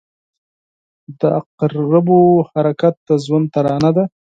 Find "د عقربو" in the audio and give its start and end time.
1.19-2.19